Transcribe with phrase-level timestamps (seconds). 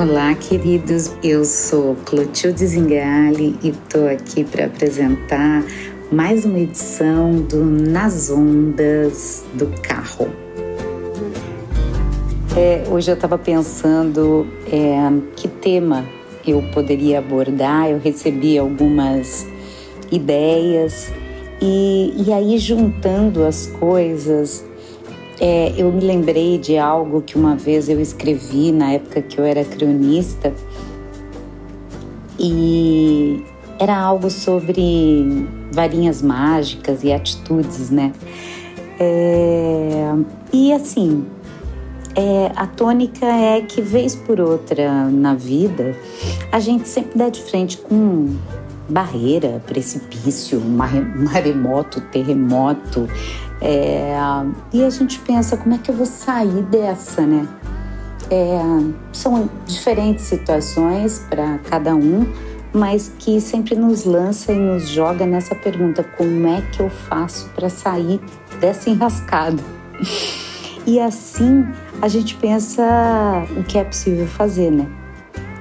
[0.00, 1.12] Olá, queridos.
[1.22, 5.62] Eu sou Clotilde Zingali e estou aqui para apresentar
[6.10, 10.30] mais uma edição do Nas Ondas do Carro.
[12.56, 14.96] É, hoje eu estava pensando é,
[15.36, 16.06] que tema
[16.46, 17.90] eu poderia abordar.
[17.90, 19.46] Eu recebi algumas
[20.10, 21.12] ideias
[21.60, 24.64] e, e aí juntando as coisas
[25.40, 29.44] é, eu me lembrei de algo que uma vez eu escrevi na época que eu
[29.44, 30.52] era cronista
[32.38, 33.42] e
[33.78, 38.12] era algo sobre varinhas mágicas e atitudes, né?
[38.98, 40.12] É,
[40.52, 41.24] e assim,
[42.14, 45.96] é, a tônica é que vez por outra na vida
[46.52, 48.36] a gente sempre dá de frente com
[48.90, 53.08] barreira, precipício, maremoto, terremoto,
[53.60, 54.14] é,
[54.72, 57.46] e a gente pensa como é que eu vou sair dessa, né?
[58.30, 58.58] É,
[59.12, 62.26] são diferentes situações para cada um,
[62.72, 67.50] mas que sempre nos lança e nos joga nessa pergunta: como é que eu faço
[67.54, 68.20] para sair
[68.60, 69.62] dessa enrascada?
[70.86, 71.68] E assim
[72.00, 72.82] a gente pensa
[73.54, 74.86] o que é possível fazer, né?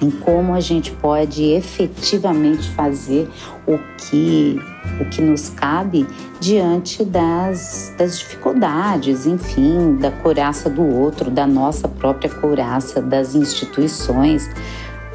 [0.00, 3.28] Em como a gente pode efetivamente fazer
[3.66, 4.60] o que
[5.00, 6.06] o que nos cabe
[6.40, 14.48] diante das, das dificuldades, enfim, da couraça do outro, da nossa própria couraça, das instituições,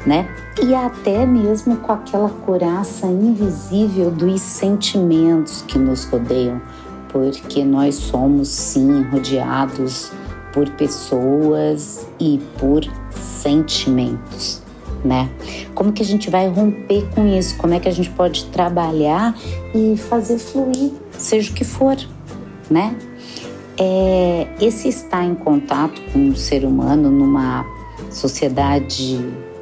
[0.06, 0.28] né?
[0.62, 6.60] E até mesmo com aquela couraça invisível dos sentimentos que nos rodeiam,
[7.08, 10.12] porque nós somos sim rodeados
[10.52, 14.61] por pessoas e por sentimentos
[15.04, 15.28] né?
[15.74, 17.56] Como que a gente vai romper com isso?
[17.56, 19.36] Como é que a gente pode trabalhar
[19.74, 21.96] e fazer fluir, seja o que for,
[22.70, 22.96] né?
[23.78, 27.64] É, esse estar em contato com o ser humano numa
[28.10, 29.18] sociedade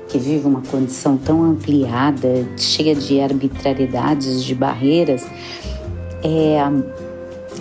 [0.08, 5.24] que vive uma condição tão ampliada, cheia de arbitrariedades, de barreiras,
[6.22, 6.58] é,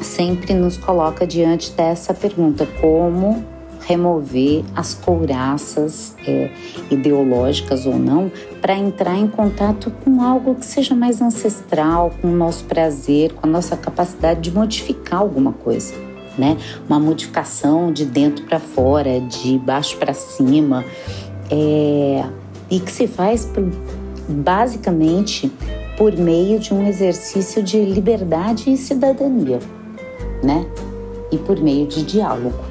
[0.01, 3.46] sempre nos coloca diante dessa pergunta: como
[3.89, 6.51] remover as couraças é,
[6.91, 12.35] ideológicas ou não, para entrar em contato com algo que seja mais ancestral, com o
[12.35, 15.95] nosso prazer, com a nossa capacidade de modificar alguma coisa.
[16.38, 16.55] Né?
[16.88, 20.85] Uma modificação de dentro para fora, de baixo para cima,
[21.49, 22.23] é,
[22.69, 23.67] e que se faz por,
[24.28, 25.51] basicamente
[25.97, 29.59] por meio de um exercício de liberdade e cidadania,
[30.41, 30.66] né?
[31.29, 32.69] E por meio de diálogo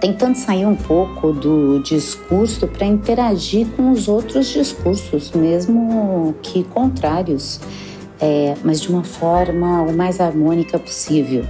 [0.00, 7.60] tentando sair um pouco do discurso para interagir com os outros discursos, mesmo que contrários,
[8.18, 11.44] é, mas de uma forma o mais harmônica possível.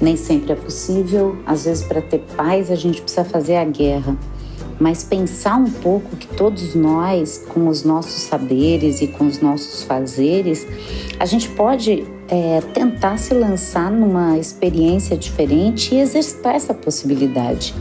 [0.00, 4.16] Nem sempre é possível, às vezes, para ter paz, a gente precisa fazer a guerra.
[4.80, 9.82] Mas pensar um pouco que todos nós, com os nossos saberes e com os nossos
[9.84, 10.66] fazeres,
[11.20, 17.74] a gente pode é, tentar se lançar numa experiência diferente e exercitar essa possibilidade,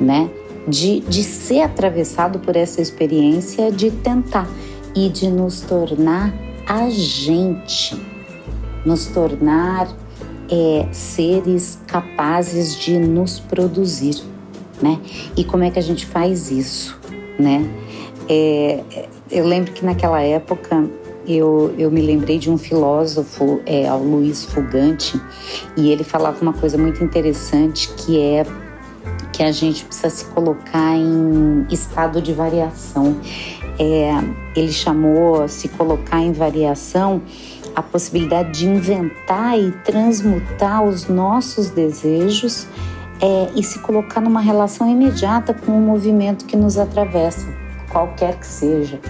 [0.00, 0.30] né?
[0.66, 4.48] De, de ser atravessado por essa experiência, de tentar
[4.94, 6.32] e de nos tornar
[6.66, 7.94] agente,
[8.86, 9.94] nos tornar
[10.50, 14.22] é, seres capazes de nos produzir,
[14.80, 14.98] né?
[15.36, 16.98] E como é que a gente faz isso,
[17.38, 17.68] né?
[18.26, 18.82] É,
[19.30, 20.88] eu lembro que naquela época
[21.26, 25.20] eu, eu me lembrei de um filósofo, é, o Luiz Fugante,
[25.76, 28.44] e ele falava uma coisa muito interessante que é
[29.32, 33.16] que a gente precisa se colocar em estado de variação.
[33.78, 34.12] É,
[34.54, 37.22] ele chamou se colocar em variação
[37.74, 42.66] a possibilidade de inventar e transmutar os nossos desejos
[43.20, 47.48] é, e se colocar numa relação imediata com o movimento que nos atravessa,
[47.90, 49.00] qualquer que seja.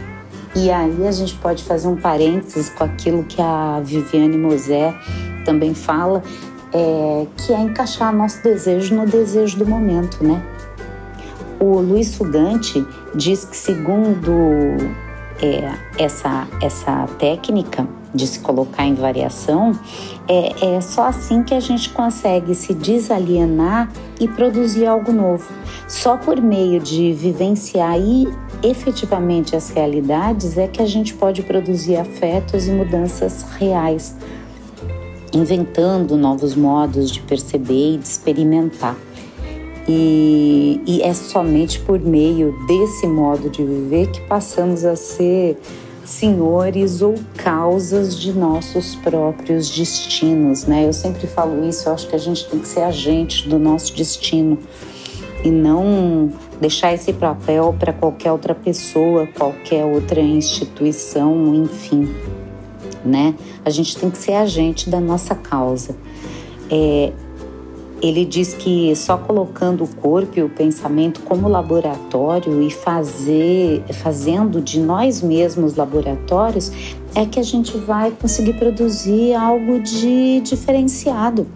[0.55, 4.95] E aí a gente pode fazer um parênteses com aquilo que a Viviane Mosé
[5.45, 6.23] também fala,
[6.73, 10.43] é, que é encaixar nosso desejo no desejo do momento, né?
[11.59, 12.85] O Luiz Fugante
[13.15, 14.33] diz que segundo
[15.41, 19.73] é, essa, essa técnica de se colocar em variação,
[20.29, 23.91] é, é só assim que a gente consegue se desalienar
[24.21, 25.45] e produzir algo novo.
[25.89, 28.29] Só por meio de vivenciar e
[28.63, 34.15] efetivamente as realidades é que a gente pode produzir afetos e mudanças reais,
[35.33, 38.97] inventando novos modos de perceber e de experimentar.
[39.89, 45.59] E, e, é somente por meio desse modo de viver que passamos a ser
[46.05, 50.87] senhores ou causas de nossos próprios destinos, né?
[50.87, 53.95] Eu sempre falo isso, eu acho que a gente tem que ser agente do nosso
[53.95, 54.59] destino
[55.45, 56.31] e não
[56.61, 62.09] deixar esse papel para qualquer outra pessoa, qualquer outra instituição, enfim,
[63.05, 63.35] né?
[63.65, 65.97] A gente tem que ser agente da nossa causa.
[66.71, 67.13] É,
[68.03, 74.61] ele diz que só colocando o corpo e o pensamento como laboratório e fazer, fazendo
[74.61, 76.73] de nós mesmos laboratórios
[77.15, 81.47] é que a gente vai conseguir produzir algo de diferenciado,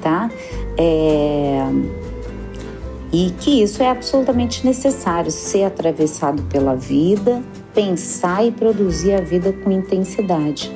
[0.00, 0.30] tá?
[0.78, 1.66] É,
[3.14, 7.40] e que isso é absolutamente necessário ser atravessado pela vida,
[7.72, 10.72] pensar e produzir a vida com intensidade.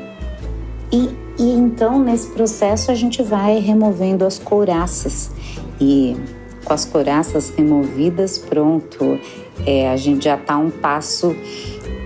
[0.93, 5.33] E, e então, nesse processo, a gente vai removendo as couraças.
[5.81, 6.17] E
[6.65, 9.19] com as couraças removidas, pronto,
[9.67, 11.35] é, a gente já está um passo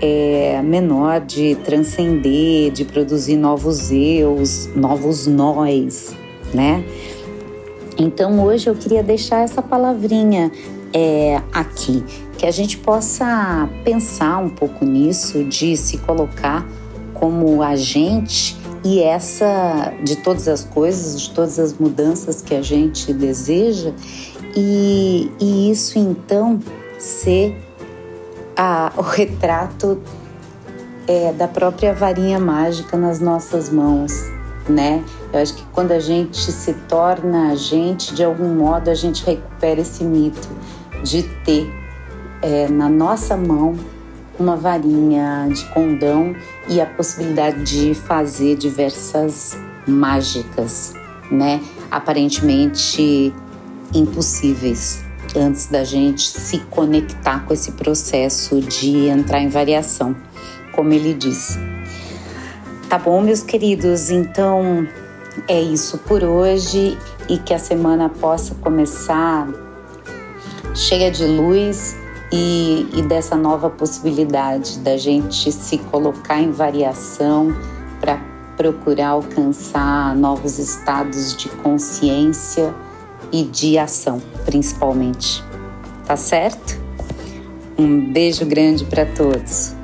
[0.01, 6.15] é, menor de transcender, de produzir novos eus, novos nós,
[6.51, 6.83] né?
[7.97, 10.51] Então hoje eu queria deixar essa palavrinha
[10.93, 12.03] é, aqui,
[12.37, 16.65] que a gente possa pensar um pouco nisso, de se colocar
[17.13, 23.13] como agente e essa de todas as coisas, de todas as mudanças que a gente
[23.13, 23.93] deseja,
[24.55, 26.59] e, e isso então
[26.99, 27.57] ser
[28.55, 29.99] a, o retrato
[31.07, 34.11] é, da própria varinha mágica nas nossas mãos,
[34.67, 35.03] né?
[35.31, 39.25] Eu acho que quando a gente se torna a gente, de algum modo a gente
[39.25, 40.47] recupera esse mito
[41.03, 41.71] de ter
[42.41, 43.75] é, na nossa mão
[44.39, 46.35] uma varinha de condão
[46.67, 49.57] e a possibilidade de fazer diversas
[49.87, 50.93] mágicas,
[51.31, 51.61] né?
[51.91, 53.33] Aparentemente
[53.93, 55.03] impossíveis
[55.35, 60.15] antes da gente se conectar com esse processo de entrar em variação,
[60.73, 61.57] como ele diz.
[62.93, 64.11] Tá bom, meus queridos?
[64.11, 64.87] Então
[65.47, 66.95] é isso por hoje
[67.27, 69.47] e que a semana possa começar
[70.75, 71.97] cheia de luz
[72.31, 77.57] e, e dessa nova possibilidade da gente se colocar em variação
[77.99, 78.21] para
[78.55, 82.75] procurar alcançar novos estados de consciência
[83.31, 85.43] e de ação, principalmente.
[86.05, 86.79] Tá certo?
[87.75, 89.81] Um beijo grande para todos.